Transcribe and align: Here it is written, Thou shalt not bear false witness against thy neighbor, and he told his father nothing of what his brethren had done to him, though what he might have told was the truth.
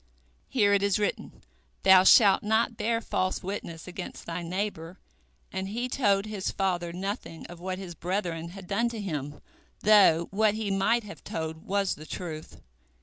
Here 0.49 0.73
it 0.73 0.81
is 0.81 0.97
written, 0.97 1.43
Thou 1.83 2.05
shalt 2.05 2.41
not 2.41 2.75
bear 2.75 3.01
false 3.01 3.43
witness 3.43 3.87
against 3.87 4.25
thy 4.25 4.41
neighbor, 4.41 4.97
and 5.53 5.67
he 5.69 5.87
told 5.87 6.25
his 6.25 6.49
father 6.49 6.91
nothing 6.91 7.45
of 7.45 7.59
what 7.59 7.77
his 7.77 7.93
brethren 7.93 8.49
had 8.49 8.65
done 8.65 8.89
to 8.89 8.99
him, 8.99 9.41
though 9.81 10.25
what 10.31 10.55
he 10.55 10.71
might 10.71 11.03
have 11.03 11.23
told 11.23 11.67
was 11.67 11.93
the 11.93 12.07
truth. 12.07 12.57